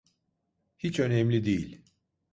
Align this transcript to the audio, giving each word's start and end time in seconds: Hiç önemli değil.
Hiç 0.77 0.99
önemli 0.99 1.45
değil. 1.45 1.81